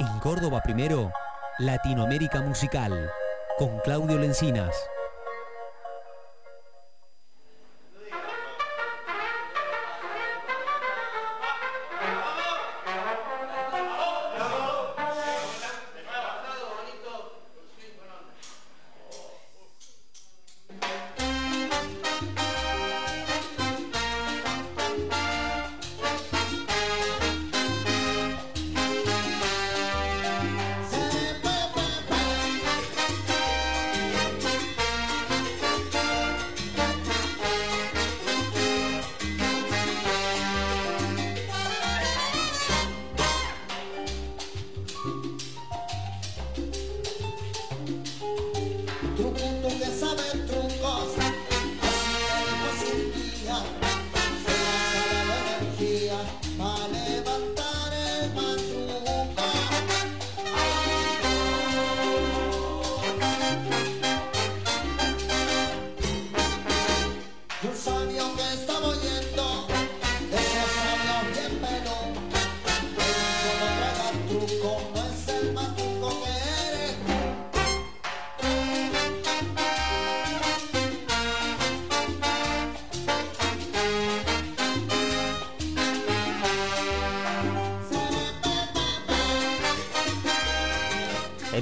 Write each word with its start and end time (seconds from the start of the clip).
En 0.00 0.18
Córdoba 0.18 0.62
primero, 0.62 1.12
Latinoamérica 1.58 2.40
Musical, 2.40 3.10
con 3.58 3.78
Claudio 3.80 4.16
Lencinas. 4.16 4.74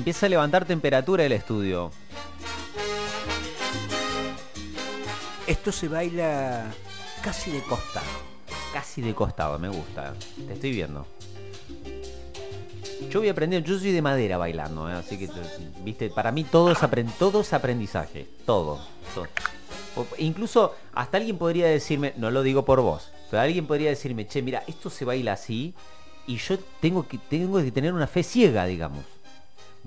Empieza 0.09 0.25
a 0.25 0.31
levantar 0.31 0.65
temperatura 0.65 1.23
el 1.23 1.33
estudio. 1.33 1.91
Esto 5.47 5.71
se 5.71 5.87
baila 5.87 6.65
casi 7.23 7.51
de 7.51 7.61
costado. 7.61 8.07
Casi 8.73 9.03
de 9.03 9.15
costado, 9.15 9.59
me 9.59 9.69
gusta. 9.69 10.15
Te 10.47 10.55
estoy 10.55 10.71
viendo. 10.71 11.07
Yo 13.11 13.21
voy 13.21 13.29
aprendiendo, 13.29 13.69
yo 13.69 13.79
soy 13.79 13.93
de 13.93 14.01
madera 14.01 14.39
bailando, 14.39 14.89
¿eh? 14.89 14.95
así 14.95 15.19
que, 15.19 15.29
viste, 15.85 16.09
para 16.09 16.33
mí 16.33 16.45
todo 16.45 16.73
es, 16.73 16.79
todo 17.19 17.43
es 17.43 17.53
aprendizaje, 17.53 18.27
todo, 18.47 18.81
Incluso 20.17 20.75
hasta 20.95 21.19
alguien 21.19 21.37
podría 21.37 21.67
decirme, 21.67 22.15
no 22.17 22.31
lo 22.31 22.43
digo 22.43 22.65
por 22.65 22.81
vos, 22.81 23.11
pero 23.31 23.43
alguien 23.43 23.67
podría 23.67 23.91
decirme, 23.91 24.27
che, 24.27 24.41
mira, 24.41 24.63
esto 24.67 24.89
se 24.89 25.05
baila 25.05 25.35
así 25.35 25.75
y 26.27 26.39
yo 26.39 26.59
tengo 26.81 27.07
que, 27.07 27.19
tengo 27.19 27.63
que 27.63 27.71
tener 27.71 27.93
una 27.93 28.07
fe 28.07 28.23
ciega, 28.23 28.65
digamos. 28.65 29.05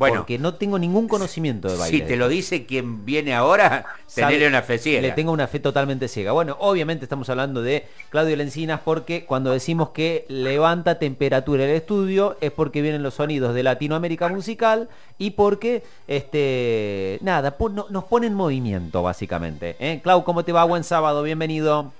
Bueno, 0.01 0.21
porque 0.21 0.39
no 0.39 0.55
tengo 0.55 0.79
ningún 0.79 1.07
conocimiento 1.07 1.69
de 1.69 1.77
baile. 1.77 1.99
Si 1.99 2.03
te 2.03 2.15
lo 2.15 2.27
dice 2.27 2.65
quien 2.65 3.05
viene 3.05 3.35
ahora, 3.35 3.85
tenerle 4.15 4.47
una 4.47 4.63
fe 4.63 4.79
ciega. 4.79 4.99
Le 4.99 5.11
tengo 5.11 5.31
una 5.31 5.45
fe 5.45 5.59
totalmente 5.59 6.07
ciega. 6.07 6.31
Bueno, 6.31 6.57
obviamente 6.59 7.05
estamos 7.05 7.29
hablando 7.29 7.61
de 7.61 7.85
Claudio 8.09 8.35
Lencinas 8.35 8.79
porque 8.83 9.25
cuando 9.25 9.51
decimos 9.51 9.89
que 9.89 10.25
levanta 10.27 10.97
temperatura 10.97 11.65
el 11.65 11.69
estudio 11.69 12.35
es 12.41 12.51
porque 12.51 12.81
vienen 12.81 13.03
los 13.03 13.13
sonidos 13.13 13.53
de 13.53 13.61
Latinoamérica 13.61 14.27
musical 14.27 14.89
y 15.19 15.31
porque, 15.31 15.83
este, 16.07 17.19
nada, 17.21 17.55
nos 17.91 18.03
pone 18.05 18.25
en 18.25 18.33
movimiento 18.33 19.03
básicamente. 19.03 19.75
¿eh? 19.79 19.99
Clau, 20.01 20.23
¿cómo 20.23 20.43
te 20.43 20.51
va? 20.51 20.63
Buen 20.63 20.83
sábado, 20.83 21.21
bienvenido. 21.21 21.93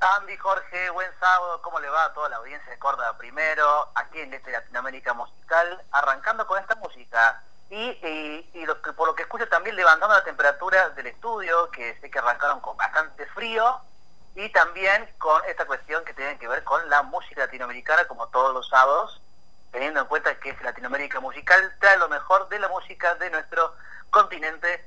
Andy, 0.00 0.36
Jorge, 0.36 0.90
buen 0.90 1.10
sábado, 1.20 1.60
¿cómo 1.62 1.78
le 1.78 1.88
va 1.88 2.04
a 2.04 2.12
toda 2.14 2.28
la 2.28 2.36
audiencia 2.36 2.70
de 2.70 2.78
Córdoba 2.78 3.16
primero, 3.16 3.90
aquí 3.94 4.20
en 4.20 4.32
este 4.34 4.50
Latinoamérica 4.50 5.14
Musical, 5.14 5.82
arrancando 5.92 6.46
con 6.46 6.60
esta 6.60 6.74
música 6.76 7.42
y, 7.70 7.76
y, 8.52 8.66
lo 8.66 8.80
que, 8.82 8.92
por 8.92 9.08
lo 9.08 9.14
que 9.14 9.22
escucho 9.22 9.48
también 9.48 9.76
levantando 9.76 10.14
la 10.14 10.24
temperatura 10.24 10.90
del 10.90 11.06
estudio, 11.06 11.70
que 11.70 11.98
sé 12.00 12.10
que 12.10 12.18
arrancaron 12.18 12.60
con 12.60 12.76
bastante 12.76 13.26
frío, 13.26 13.80
y 14.34 14.48
también 14.50 15.08
con 15.18 15.40
esta 15.46 15.64
cuestión 15.64 16.04
que 16.04 16.14
tiene 16.14 16.38
que 16.38 16.48
ver 16.48 16.64
con 16.64 16.88
la 16.88 17.02
música 17.02 17.42
latinoamericana, 17.42 18.06
como 18.06 18.28
todos 18.28 18.52
los 18.52 18.68
sábados, 18.68 19.20
teniendo 19.70 20.00
en 20.00 20.06
cuenta 20.06 20.38
que 20.40 20.50
es 20.50 20.62
Latinoamérica 20.62 21.20
Musical, 21.20 21.74
trae 21.80 21.98
lo 21.98 22.08
mejor 22.08 22.48
de 22.48 22.58
la 22.58 22.68
música 22.68 23.14
de 23.16 23.30
nuestro 23.30 23.74
continente 24.10 24.84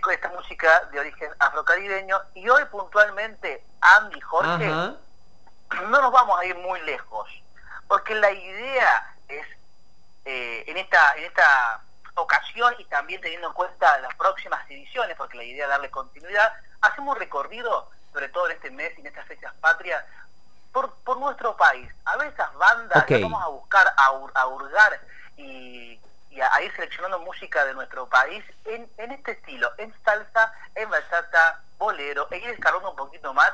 con 0.00 0.12
esta 0.12 0.28
música 0.28 0.84
de 0.92 1.00
origen 1.00 1.30
afrocaribeño. 1.38 2.20
Y 2.34 2.48
hoy 2.48 2.64
puntualmente, 2.66 3.64
Andy 3.80 4.20
Jorge, 4.20 4.66
no 4.68 6.00
nos 6.00 6.12
vamos 6.12 6.38
a 6.38 6.44
ir 6.44 6.56
muy 6.56 6.80
lejos, 6.82 7.28
porque 7.88 8.14
la 8.14 8.30
idea 8.30 9.14
es, 9.28 9.46
eh, 10.24 10.64
en, 10.66 10.76
esta, 10.76 11.14
en 11.16 11.24
esta 11.24 11.80
ocasión 12.14 12.74
y 12.78 12.84
también 12.84 13.20
teniendo 13.20 13.48
en 13.48 13.54
cuenta 13.54 13.98
las 13.98 14.14
próximas 14.14 14.64
ediciones, 14.70 15.16
porque 15.16 15.36
la 15.36 15.44
idea 15.44 15.64
es 15.64 15.70
darle 15.70 15.90
continuidad, 15.90 16.52
hacemos 16.80 17.14
un 17.14 17.20
recorrido, 17.20 17.90
sobre 18.12 18.28
todo 18.28 18.46
en 18.46 18.52
este 18.52 18.70
mes 18.70 18.96
y 18.96 19.00
en 19.00 19.08
estas 19.08 19.26
fechas 19.26 19.52
patrias, 19.60 20.04
por, 20.72 20.94
por 20.98 21.18
nuestro 21.18 21.56
país. 21.56 21.90
A 22.04 22.16
ver 22.16 22.28
esas 22.28 22.54
bandas 22.54 23.04
que 23.06 23.20
vamos 23.22 23.42
a 23.42 23.48
buscar, 23.48 23.86
a, 23.96 24.06
a 24.34 24.46
hurgar 24.46 25.00
y 25.36 25.98
y 26.34 26.40
a, 26.40 26.62
ir 26.62 26.72
seleccionando 26.74 27.20
música 27.20 27.64
de 27.64 27.74
nuestro 27.74 28.06
país 28.08 28.44
en, 28.64 28.88
en 28.98 29.12
este 29.12 29.32
estilo, 29.32 29.70
en 29.78 29.92
salsa, 30.04 30.52
en 30.74 30.90
bachata, 30.90 31.60
bolero, 31.78 32.26
e 32.30 32.38
ir 32.38 32.48
escalando 32.50 32.90
un 32.90 32.96
poquito 32.96 33.32
más, 33.32 33.52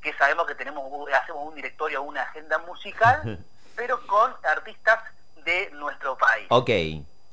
que 0.00 0.12
sabemos 0.14 0.46
que 0.46 0.54
tenemos 0.54 0.84
hacemos 1.12 1.48
un 1.48 1.54
directorio, 1.54 2.02
una 2.02 2.22
agenda 2.22 2.58
musical, 2.58 3.38
pero 3.76 4.06
con 4.06 4.32
artistas 4.44 5.00
de 5.44 5.70
nuestro 5.72 6.16
país. 6.16 6.46
Ok, 6.50 6.70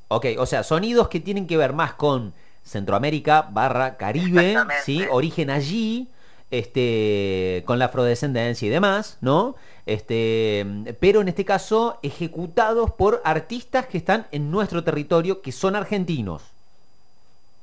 ok, 0.07 0.25
o 0.39 0.45
sea, 0.45 0.63
sonidos 0.63 1.09
que 1.09 1.19
tienen 1.19 1.47
que 1.47 1.57
ver 1.57 1.73
más 1.73 1.93
con 1.93 2.33
Centroamérica 2.63 3.43
barra 3.49 3.97
Caribe, 3.97 4.55
¿sí? 4.83 5.05
Origen 5.11 5.49
allí, 5.49 6.09
este, 6.51 7.63
con 7.65 7.79
la 7.79 7.85
afrodescendencia 7.85 8.65
y 8.65 8.69
demás, 8.69 9.17
¿no? 9.21 9.55
Este, 9.85 10.65
pero 10.99 11.21
en 11.21 11.27
este 11.29 11.45
caso 11.45 11.99
ejecutados 12.03 12.91
por 12.91 13.21
artistas 13.23 13.87
que 13.87 13.97
están 13.97 14.27
en 14.31 14.51
nuestro 14.51 14.83
territorio, 14.83 15.41
que 15.41 15.51
son 15.51 15.75
argentinos. 15.75 16.43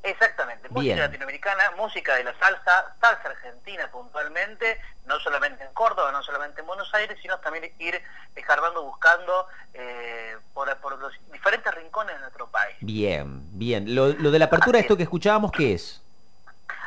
Exactamente, 0.02 0.68
música 0.68 0.96
latinoamericana, 0.96 1.70
música 1.78 2.14
de 2.16 2.24
la 2.24 2.38
salsa, 2.38 2.94
salsa 3.00 3.28
argentina 3.28 3.90
puntualmente, 3.90 4.78
no 5.06 5.18
solamente 5.20 5.64
en 5.64 5.72
Córdoba, 5.72 6.12
no 6.12 6.22
solamente 6.22 6.60
en 6.60 6.66
Buenos 6.66 6.92
Aires, 6.92 7.18
sino 7.22 7.38
también 7.38 7.72
ir 7.78 8.02
escarbando, 8.36 8.82
buscando 8.82 9.46
eh, 9.72 10.36
por, 10.52 10.68
los 10.98 11.12
diferentes 11.32 11.74
rincones 11.74 12.14
de 12.16 12.20
nuestro 12.20 12.48
país. 12.48 12.76
Bien, 12.80 13.40
bien. 13.58 13.94
Lo, 13.94 14.12
de 14.12 14.38
la 14.38 14.44
apertura, 14.44 14.78
esto 14.78 14.96
que 14.96 15.04
escuchábamos, 15.04 15.52
¿qué 15.52 15.72
es? 15.72 16.03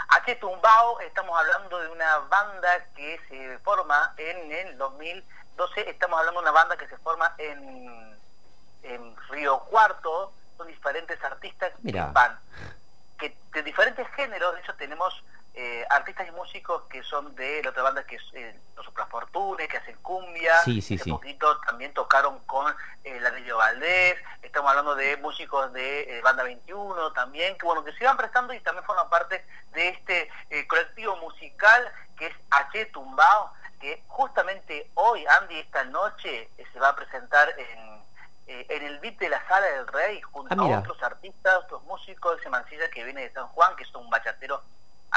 H. 0.10 0.36
Tumbao, 0.36 1.00
estamos 1.02 1.38
hablando 1.38 1.80
de 1.80 1.90
una 1.90 2.20
banda 2.20 2.86
que 2.96 3.20
se 3.28 3.60
forma 3.60 4.14
en 4.18 4.52
el 4.52 4.78
2012, 4.78 5.90
estamos 5.90 6.20
hablando 6.20 6.42
de 6.42 6.46
una 6.46 6.52
banda 6.52 6.78
que 6.78 6.88
se 6.88 6.98
forma 6.98 7.34
en, 7.38 8.18
en 8.84 9.16
Río 9.30 9.60
Cuarto, 9.66 10.34
son 10.58 10.68
diferentes 10.68 11.22
artistas 11.24 11.74
que 11.84 11.92
van, 11.92 12.40
que 13.20 13.38
de 13.54 13.64
diferentes 13.64 14.08
géneros, 14.16 14.54
de 14.56 14.62
hecho 14.62 14.76
tenemos 14.76 15.24
eh, 15.60 15.84
artistas 15.90 16.28
y 16.28 16.32
músicos 16.34 16.84
que 16.84 17.02
son 17.02 17.34
de 17.34 17.64
la 17.64 17.72
otra 17.72 17.82
banda 17.82 18.06
que 18.06 18.18
es 18.18 18.22
eh, 18.34 18.60
los 18.76 18.86
Suprafortunes, 18.86 19.68
que 19.68 19.78
hacen 19.78 19.98
cumbia, 20.04 20.56
sí, 20.60 20.84
sí, 20.84 20.94
hace 20.94 21.10
poquito 21.10 21.60
también 21.62 21.92
tocaron 21.96 22.38
con 22.46 22.72
eh, 23.04 23.20
Ladrillo 23.20 23.58
Valdés, 23.58 24.18
estamos 24.44 24.70
hablando 24.70 24.94
de 24.94 25.18
músicos 25.18 25.74
de 25.74 26.22
Banda 26.24 26.44
21 26.44 27.12
también, 27.14 27.58
que 27.58 27.66
bueno, 27.66 27.84
que 27.84 27.92
se 27.94 28.06
van 28.06 28.18
prestando 28.18 28.54
y 28.54 28.60
también 28.60 28.86
forman 28.86 29.10
parte 29.10 29.44
de 29.72 29.90
este 29.90 30.30
colectivo 30.68 31.16
musical 31.16 31.92
que 32.16 32.28
es 32.28 32.36
H 32.52 32.86
Tumbao, 32.94 33.52
que 33.80 34.04
justamente 34.10 34.92
hoy, 34.94 35.26
Andy, 35.42 35.58
esta 35.58 35.86
noche 35.86 36.52
se 36.72 36.80
va 36.80 36.90
a 36.90 36.96
presentar 36.96 37.50
en, 37.58 38.04
en 38.46 38.84
el 38.84 39.00
beat 39.00 39.18
de 39.18 39.30
la 39.30 39.44
Sala 39.48 39.66
del 39.66 39.88
Rey 39.88 40.22
junto 40.22 40.54
ah, 40.56 40.76
a 40.76 40.80
otros 40.82 41.02
artistas, 41.02 41.56
otros 41.64 41.82
músicos, 41.86 42.40
ese 42.40 42.50
mancilla 42.52 42.88
que 42.92 43.04
viene 43.04 43.22
de 43.22 43.34
San 43.34 43.48
Juan, 43.48 43.76
que 43.76 43.82
es 43.82 43.96
un 43.96 44.08
bachatero 44.12 44.62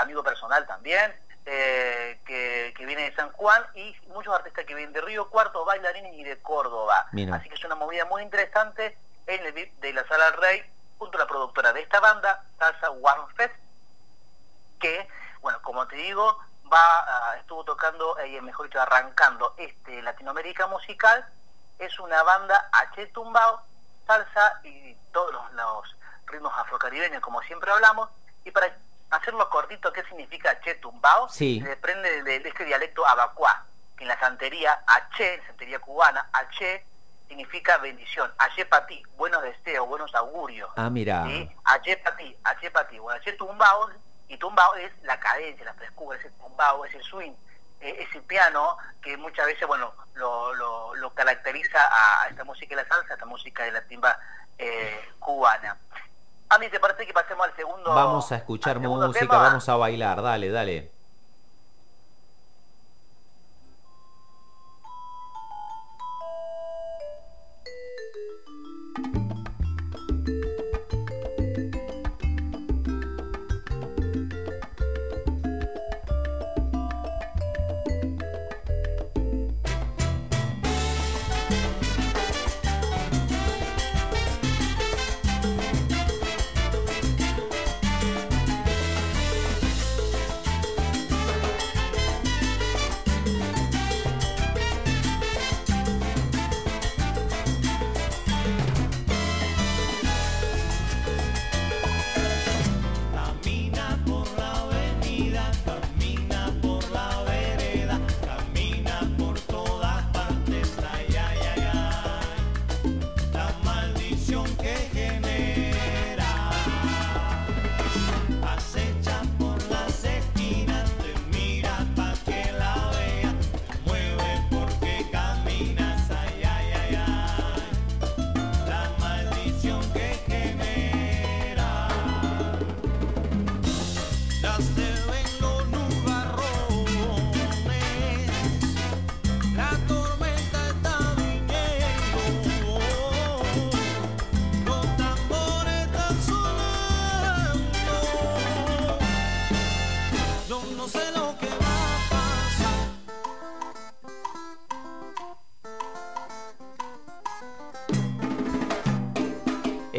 amigo 0.00 0.22
personal 0.22 0.66
también, 0.66 1.14
eh, 1.46 2.20
que, 2.26 2.74
viene 2.86 3.10
de 3.10 3.14
San 3.14 3.30
Juan, 3.32 3.64
y 3.74 3.94
muchos 4.08 4.34
artistas 4.34 4.64
que 4.64 4.74
vienen 4.74 4.92
de 4.92 5.00
Río 5.00 5.28
Cuarto, 5.30 5.64
bailarines 5.64 6.14
y 6.14 6.24
de 6.24 6.40
Córdoba. 6.40 7.06
Así 7.32 7.48
que 7.48 7.54
es 7.54 7.64
una 7.64 7.74
movida 7.74 8.04
muy 8.06 8.22
interesante 8.22 8.96
en 9.26 9.46
el 9.46 9.52
VIP 9.52 9.80
de 9.80 9.92
la 9.92 10.06
Sala 10.08 10.30
Rey, 10.32 10.62
junto 10.98 11.18
a 11.18 11.22
la 11.22 11.26
productora 11.26 11.72
de 11.72 11.82
esta 11.82 12.00
banda, 12.00 12.44
Salsa 12.58 12.90
One 12.90 13.34
Fest, 13.36 13.54
que, 14.80 15.08
bueno, 15.40 15.60
como 15.62 15.86
te 15.86 15.96
digo, 15.96 16.38
va 16.72 17.36
estuvo 17.38 17.64
tocando, 17.64 18.18
eh, 18.18 18.40
mejor 18.40 18.66
dicho, 18.66 18.80
arrancando 18.80 19.54
este 19.56 20.02
Latinoamérica 20.02 20.66
musical, 20.66 21.26
es 21.78 21.98
una 21.98 22.22
banda 22.22 22.68
H 22.72 23.06
tumbao, 23.08 23.62
salsa 24.06 24.60
y 24.64 24.94
todos 25.12 25.32
los, 25.32 25.52
los 25.52 25.96
ritmos 26.26 26.52
afrocaribeños, 26.56 27.20
como 27.20 27.40
siempre 27.42 27.70
hablamos, 27.70 28.08
y 28.44 28.50
para 28.50 28.74
hacerlo 29.10 29.48
cortito, 29.50 29.92
¿qué 29.92 30.02
significa 30.04 30.60
Che 30.60 30.76
Tumbao? 30.76 31.28
Sí. 31.28 31.60
Se 31.62 31.68
desprende 31.68 32.22
de, 32.22 32.36
este 32.36 32.64
dialecto 32.64 33.06
abacuá, 33.06 33.64
que 33.96 34.04
en 34.04 34.08
la 34.08 34.18
santería 34.18 34.82
H, 34.86 35.34
en 35.34 35.46
santería 35.46 35.78
cubana, 35.78 36.28
H 36.32 36.84
significa 37.28 37.78
bendición. 37.78 38.32
H 38.38 38.64
para 38.66 38.86
ti, 38.86 39.02
buenos 39.16 39.42
deseos, 39.42 39.86
buenos 39.86 40.14
augurios. 40.14 40.70
Ah, 40.76 40.90
mira. 40.90 41.24
¿sí? 41.26 41.50
H 41.64 41.96
para 41.98 42.16
ti, 42.16 42.36
H 42.44 42.70
para 42.70 42.88
ti. 42.88 42.98
Bueno, 42.98 43.20
Che 43.22 43.32
Tumbao, 43.32 43.90
y 44.28 44.36
Tumbao 44.36 44.74
es 44.76 44.92
la 45.02 45.18
cadencia, 45.18 45.64
la 45.64 45.74
frescura, 45.74 46.18
ese 46.18 46.30
tumbao, 46.30 46.84
ese 46.84 47.02
swing, 47.02 47.32
eh, 47.80 48.06
ese 48.08 48.20
piano 48.22 48.76
que 49.02 49.16
muchas 49.16 49.46
veces, 49.46 49.66
bueno, 49.66 49.92
lo, 50.14 50.54
lo, 50.94 51.10
caracteriza 51.14 51.78
a, 51.80 52.28
esta 52.28 52.44
música 52.44 52.76
de 52.76 52.82
la 52.82 52.88
salsa, 52.88 53.12
a 53.12 53.14
esta 53.14 53.26
música 53.26 53.64
de 53.64 53.72
la 53.72 53.82
timba 53.82 54.18
eh, 54.58 55.08
cubana. 55.18 55.76
A 56.50 56.58
mí 56.58 56.68
te 56.68 56.80
parece 56.80 57.06
que 57.06 57.12
pasemos 57.12 57.46
al 57.46 57.54
segundo. 57.54 57.94
Vamos 57.94 58.32
a 58.32 58.36
escuchar 58.36 58.80
música, 58.80 59.26
vamos 59.26 59.68
a 59.68 59.76
bailar, 59.76 60.20
dale, 60.20 60.50
dale. 60.50 60.90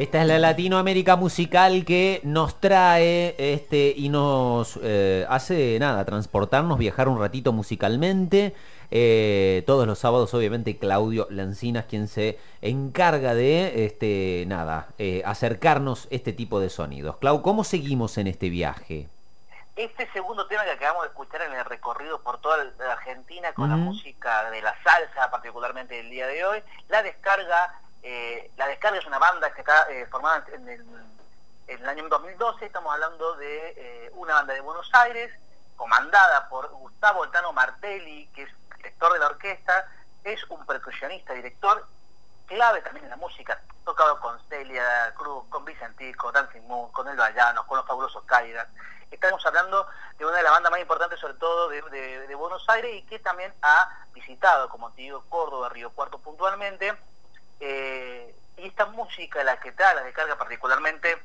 Esta 0.02 0.24
es 0.24 0.28
la 0.28 0.40
Latinoamérica 0.40 1.16
musical 1.16 1.86
que 1.86 2.22
nos 2.24 2.60
trae 2.60 3.36
este 3.38 3.94
y 3.96 4.10
nos 4.10 4.80
eh, 4.82 5.28
hace 5.30 5.78
nada, 5.80 6.04
transportarnos, 6.06 6.80
viajar 6.80 7.08
un 7.08 7.20
ratito 7.20 7.54
musicalmente. 7.54 8.56
Eh, 8.90 9.64
todos 9.68 9.86
los 9.86 10.00
sábados, 10.00 10.34
obviamente, 10.34 10.78
Claudio 10.78 11.28
Lancinas, 11.30 11.86
quien 11.86 12.08
se 12.08 12.40
encarga 12.64 13.36
de 13.36 13.86
este 13.86 14.46
nada, 14.48 14.90
eh, 14.98 15.22
acercarnos 15.24 16.08
este 16.10 16.34
tipo 16.34 16.60
de 16.60 16.72
sonidos. 16.72 17.18
Clau, 17.18 17.44
¿cómo 17.44 17.64
seguimos 17.64 18.18
en 18.18 18.26
este 18.26 18.50
viaje? 18.50 19.08
Este 19.82 20.08
segundo 20.12 20.46
tema 20.46 20.64
que 20.64 20.70
acabamos 20.70 21.02
de 21.02 21.08
escuchar 21.08 21.42
en 21.42 21.54
el 21.54 21.66
recorrido 21.66 22.22
por 22.22 22.40
toda 22.40 22.64
la 22.78 22.94
Argentina 22.94 23.52
con 23.52 23.68
la 23.68 23.76
música 23.76 24.52
de 24.52 24.62
la 24.62 24.76
salsa, 24.84 25.32
particularmente 25.32 26.00
el 26.00 26.12
día 26.12 26.28
de 26.28 26.46
hoy, 26.46 26.64
la 26.88 27.02
descarga 27.02 27.82
eh, 28.04 28.52
la 28.58 28.68
Descarga 28.68 29.00
es 29.00 29.08
una 29.08 29.18
banda 29.18 29.52
que 29.52 29.62
está 29.62 29.90
eh, 29.90 30.06
formada 30.12 30.46
en 30.54 30.70
el, 30.70 30.82
en 31.66 31.82
el, 31.82 31.90
año 31.90 32.08
2012, 32.10 32.64
estamos 32.64 32.94
hablando 32.94 33.34
de 33.38 33.74
eh, 33.76 34.12
una 34.14 34.36
banda 34.36 34.54
de 34.54 34.62
Buenos 34.62 34.88
Aires, 34.94 35.32
comandada 35.76 36.48
por 36.48 36.70
Gustavo 36.70 37.24
Altano 37.24 37.52
Martelli, 37.52 38.28
que 38.36 38.44
es 38.44 38.50
director 38.78 39.14
de 39.14 39.20
la 39.20 39.28
orquesta, 39.30 39.88
es 40.24 40.44
un 40.50 40.64
percusionista, 40.68 41.34
director, 41.34 41.88
clave 42.52 42.82
también 42.82 43.06
en 43.06 43.12
la 43.12 43.18
música, 43.18 43.62
tocado 43.86 44.20
con 44.20 44.38
Celia 44.50 45.14
Cruz, 45.16 45.46
con 45.50 45.64
Vicentico, 45.64 46.32
Dancing 46.32 46.68
Moon, 46.68 46.92
con 46.92 47.08
El 47.08 47.16
Vallano, 47.16 47.66
con 47.66 47.78
los 47.78 47.88
fabulosos 47.88 48.24
Caidas. 48.26 48.68
Estamos 49.10 49.46
hablando 49.46 49.88
de 50.18 50.26
una 50.26 50.38
de 50.38 50.44
las 50.44 50.52
bandas 50.52 50.72
más 50.72 50.82
importantes, 50.82 51.20
sobre 51.20 51.36
todo 51.36 51.70
de, 51.70 51.82
de 52.28 52.36
Buenos 52.36 52.68
Aires, 52.70 52.94
y 52.94 53.04
que 53.04 53.20
también 53.20 53.54
ha 53.62 54.06
visitado, 54.14 54.68
como 54.70 54.92
te 54.92 55.02
digo, 55.04 55.24
Córdoba, 55.30 55.70
Río 55.70 55.92
Cuarto 55.92 56.20
puntualmente, 56.20 56.94
eh, 57.62 58.36
y 58.58 58.68
esta 58.68 58.86
música, 58.88 59.44
la 59.44 59.58
que 59.60 59.72
da 59.72 59.94
la 59.94 60.04
descarga 60.04 60.36
particularmente, 60.38 61.22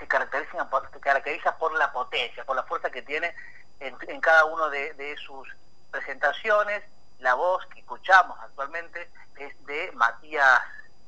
se 0.00 0.08
caracteriza 0.08 0.68
por, 0.68 0.90
caracteriza 0.98 1.56
por 1.58 1.74
la 1.74 1.92
potencia, 1.92 2.44
por 2.44 2.56
la 2.56 2.64
fuerza 2.64 2.90
que 2.90 3.02
tiene 3.02 3.34
en, 3.78 4.20
cada 4.20 4.46
uno 4.46 4.68
de, 4.68 5.16
sus 5.24 5.48
presentaciones. 5.92 6.82
La 7.20 7.34
voz 7.34 7.64
que 7.66 7.79
escuchamos 7.90 8.38
actualmente 8.40 9.10
es 9.36 9.66
de 9.66 9.90
Matías 9.96 10.60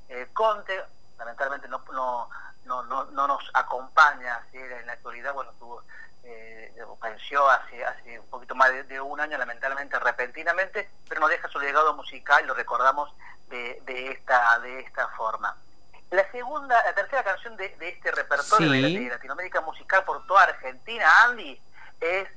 eh, 0.09 0.27
Conte, 0.33 0.83
lamentablemente 1.17 1.69
no, 1.69 1.81
no, 1.93 2.29
no, 2.65 3.05
no, 3.05 3.27
nos 3.29 3.51
acompaña 3.55 4.45
en 4.53 4.85
la 4.87 4.95
actualidad, 4.95 5.33
bueno, 5.33 5.53
tuvo, 5.61 5.85
eh, 6.25 6.75
hace, 7.51 7.85
hace 7.85 8.19
un 8.19 8.27
poquito 8.27 8.57
más 8.57 8.71
de, 8.71 8.83
de, 8.85 9.01
un 9.01 9.21
año, 9.21 9.39
lamentablemente, 9.39 9.97
repentinamente, 10.01 10.91
pero 11.09 11.21
nos 11.21 11.31
deja 11.31 11.49
su 11.49 11.61
legado 11.61 11.95
musical 11.95 12.43
y 12.43 12.49
lo 12.49 12.55
recordamos 12.55 13.15
de, 13.49 14.11
esta, 14.11 14.59
de 14.59 14.81
esta 14.81 15.07
forma. 15.09 15.57
La 16.11 16.29
segunda, 16.33 16.83
la 16.85 16.95
tercera 16.95 17.23
canción 17.23 17.57
de, 17.57 17.77
este 17.79 18.11
repertorio 18.11 18.71
de, 18.71 19.09
Latinoamérica 19.09 19.61
musical 19.61 20.05
por 20.05 20.27
toda 20.27 20.43
Argentina, 20.43 21.07
Andy, 21.25 21.61
es 22.01 22.29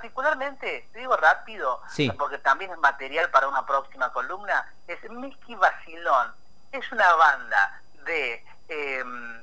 particularmente, 0.00 0.88
te 0.94 0.98
digo 0.98 1.14
rápido, 1.14 1.82
porque 2.16 2.38
también 2.38 2.70
es 2.70 2.78
material 2.78 3.30
para 3.30 3.48
una 3.48 3.66
próxima 3.66 4.10
columna, 4.10 4.72
es 4.86 4.98
Mickey 5.10 5.54
Basilón. 5.56 6.32
Es 6.72 6.90
una 6.90 7.12
banda 7.16 7.82
de 8.06 8.42
em, 8.68 9.42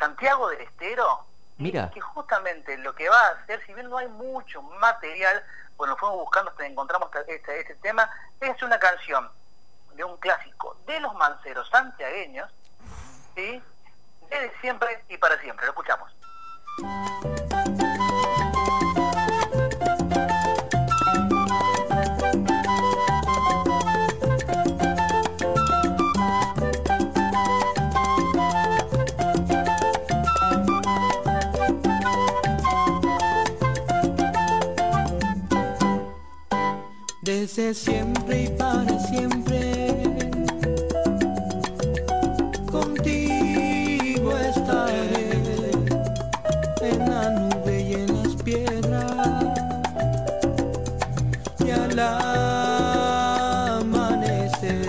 Santiago 0.00 0.48
del 0.48 0.62
Estero, 0.62 1.24
Mira. 1.58 1.88
que 1.90 2.00
justamente 2.00 2.76
lo 2.78 2.92
que 2.96 3.08
va 3.08 3.16
a 3.16 3.30
hacer, 3.30 3.64
si 3.64 3.74
bien 3.74 3.88
no 3.88 3.98
hay 3.98 4.08
mucho 4.08 4.60
material, 4.62 5.40
bueno, 5.76 5.96
fuimos 5.96 6.18
buscando 6.18 6.50
hasta 6.50 6.66
encontramos 6.66 7.08
este, 7.28 7.60
este 7.60 7.74
tema, 7.76 8.10
es 8.40 8.60
una 8.60 8.80
canción 8.80 9.30
de 9.94 10.02
un 10.02 10.16
clásico 10.16 10.76
de 10.84 10.98
los 10.98 11.14
manceros 11.14 11.68
santiagueños, 11.68 12.50
¿sí? 13.36 13.62
Desde 14.28 14.52
siempre 14.60 15.04
y 15.08 15.16
para 15.16 15.38
siempre. 15.38 15.64
Lo 15.66 15.72
escuchamos. 15.72 16.12
desde 37.42 37.74
siempre 37.74 38.44
y 38.44 38.48
para 38.50 38.96
siempre. 39.00 39.88
Contigo 42.70 44.38
estaré 44.38 45.72
en 46.82 46.98
la 47.10 47.30
nube 47.30 47.80
y 47.80 47.94
en 47.94 48.22
las 48.22 48.34
piedras 48.44 49.10
y 51.66 51.70
al 51.72 51.98
amanecer 53.80 54.88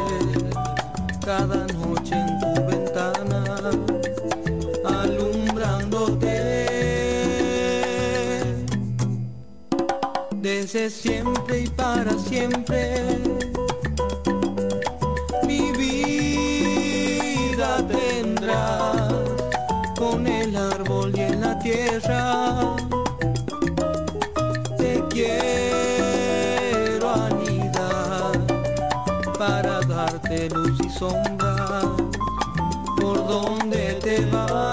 cada 1.25 1.65
noche 1.73 2.13
en 2.13 2.39
tu 2.39 2.53
ventana 2.67 3.71
alumbrándote 4.85 6.35
desde 10.39 10.91
siempre 10.91 11.22
siempre. 12.33 12.81
Mi 15.47 15.71
vida 15.71 17.71
tendrás 17.87 19.13
con 19.95 20.25
el 20.25 20.55
árbol 20.55 21.11
y 21.15 21.21
en 21.21 21.41
la 21.41 21.59
tierra. 21.59 22.75
Te 24.79 25.03
quiero 25.13 27.05
anidar 27.27 28.31
para 29.37 29.81
darte 29.81 30.49
luz 30.49 30.75
y 30.83 30.89
sombra 30.89 31.81
por 32.99 33.27
donde 33.27 33.93
te 34.05 34.25
vas. 34.31 34.63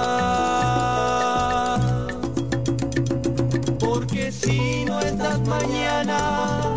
Porque 3.79 4.33
si 4.33 4.87
no 4.87 4.99
estás 5.01 5.41
mañana, 5.47 6.75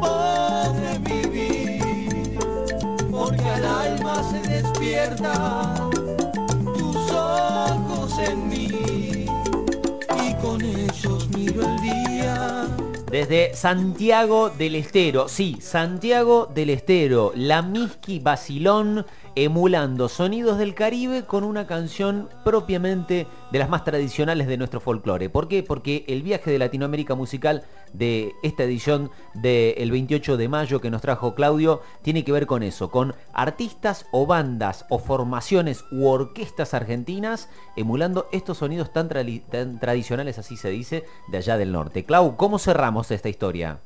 podré 0.00 0.98
vivir. 0.98 2.38
Porque 3.10 3.44
al 3.44 3.64
alma 3.64 4.22
se 4.30 4.40
despierta 4.48 5.90
tus 6.76 6.96
ojos 7.12 8.18
en 8.18 8.48
mí 8.48 9.26
y 10.26 10.34
con 10.42 10.60
ellos 10.62 11.28
miro 11.30 11.62
el 11.62 11.80
día. 11.80 12.66
Desde 13.10 13.54
Santiago 13.54 14.48
del 14.48 14.74
Estero, 14.74 15.28
sí, 15.28 15.58
Santiago 15.60 16.46
del 16.46 16.70
Estero, 16.70 17.32
la 17.34 17.60
Miski 17.60 18.18
Basilón 18.20 19.04
emulando 19.34 20.08
sonidos 20.08 20.58
del 20.58 20.74
Caribe 20.74 21.24
con 21.24 21.44
una 21.44 21.66
canción 21.66 22.28
propiamente 22.44 23.26
de 23.50 23.58
las 23.58 23.68
más 23.68 23.84
tradicionales 23.84 24.46
de 24.46 24.56
nuestro 24.56 24.80
folclore. 24.80 25.30
¿Por 25.30 25.48
qué? 25.48 25.62
Porque 25.62 26.04
el 26.08 26.22
viaje 26.22 26.50
de 26.50 26.58
Latinoamérica 26.58 27.14
musical 27.14 27.64
de 27.92 28.32
esta 28.42 28.64
edición 28.64 29.10
del 29.34 29.90
28 29.90 30.36
de 30.36 30.48
mayo 30.48 30.80
que 30.80 30.90
nos 30.90 31.02
trajo 31.02 31.34
Claudio 31.34 31.80
tiene 32.02 32.24
que 32.24 32.32
ver 32.32 32.46
con 32.46 32.62
eso, 32.62 32.90
con 32.90 33.14
artistas 33.32 34.06
o 34.12 34.26
bandas 34.26 34.86
o 34.90 34.98
formaciones 34.98 35.84
u 35.90 36.06
orquestas 36.06 36.74
argentinas 36.74 37.48
emulando 37.76 38.28
estos 38.32 38.58
sonidos 38.58 38.92
tan, 38.92 39.08
tan 39.08 39.80
tradicionales, 39.80 40.38
así 40.38 40.56
se 40.56 40.70
dice, 40.70 41.04
de 41.28 41.38
allá 41.38 41.56
del 41.56 41.72
norte. 41.72 42.04
Clau, 42.04 42.36
¿cómo 42.36 42.58
cerramos 42.58 43.10
esta 43.10 43.28
historia? 43.28 43.80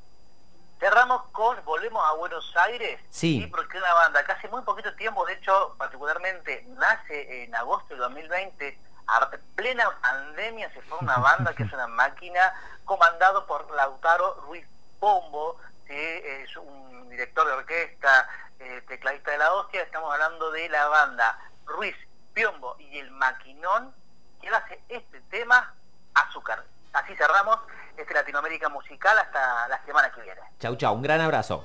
Cerramos 0.78 1.23
con 1.33 1.56
Volvemos 1.64 2.04
a 2.04 2.12
Buenos 2.12 2.54
Aires. 2.56 3.00
Sí. 3.09 3.47
porque 3.50 3.78
una 3.78 3.95
banda 3.95 4.25
que 4.25 4.33
hace 4.33 4.49
muy 4.49 4.62
poquito 4.62 4.95
tiempo, 4.95 5.25
de 5.25 5.35
hecho, 5.35 5.75
particularmente 5.78 6.64
nace 6.76 7.45
en 7.45 7.54
agosto 7.54 7.88
del 7.95 7.99
2020, 7.99 8.78
a 9.06 9.30
plena 9.54 9.88
pandemia 10.02 10.71
se 10.73 10.83
fue 10.83 10.99
una 10.99 11.16
banda 11.18 11.54
que 11.54 11.62
es 11.62 11.73
una 11.73 11.87
máquina 11.87 12.52
comandado 12.85 13.47
por 13.47 13.71
Lautaro 13.71 14.42
Ruiz 14.47 14.66
Pombo, 15.00 15.59
que 15.87 16.42
es 16.42 16.56
un 16.56 17.09
director 17.09 17.47
de 17.47 17.52
orquesta, 17.52 18.28
eh, 18.59 18.83
tecladista 18.87 19.30
de 19.30 19.38
la 19.38 19.52
hostia. 19.54 19.83
Estamos 19.83 20.12
hablando 20.12 20.50
de 20.50 20.68
la 20.68 20.88
banda 20.88 21.38
Ruiz 21.64 21.97
Piombo 22.35 22.76
y 22.78 22.99
el 22.99 23.11
Maquinón, 23.12 23.95
que 24.42 24.49
hace 24.49 24.80
este 24.88 25.21
tema 25.30 25.75
Azúcar. 26.14 26.64
Así 26.96 27.14
cerramos 27.14 27.58
este 27.94 28.14
Latinoamérica 28.14 28.70
musical 28.70 29.18
hasta 29.18 29.68
la 29.68 29.84
semana 29.84 30.10
que 30.10 30.22
viene. 30.22 30.40
Chau, 30.58 30.76
chau, 30.76 30.94
un 30.94 31.02
gran 31.02 31.20
abrazo. 31.20 31.64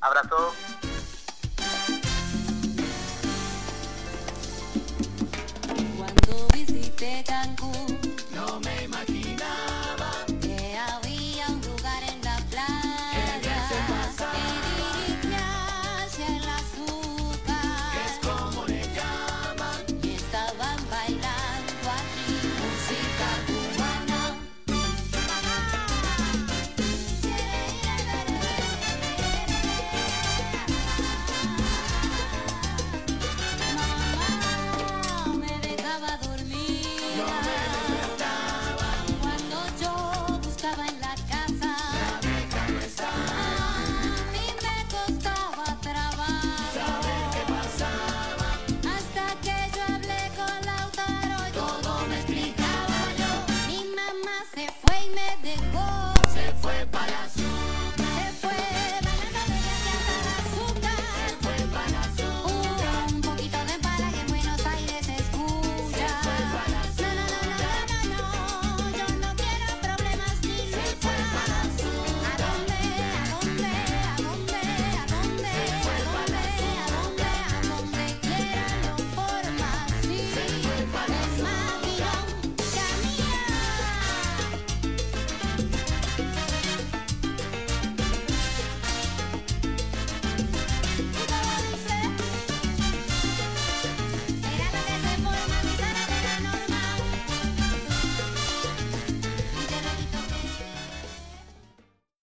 Abrazo. 0.00 0.52